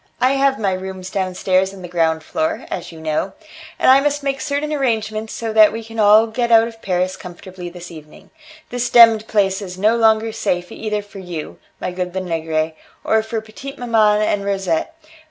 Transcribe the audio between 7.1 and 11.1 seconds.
comfortably this evening. The demmed place is no longer safe either